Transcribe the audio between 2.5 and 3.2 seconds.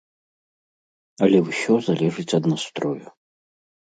настрою.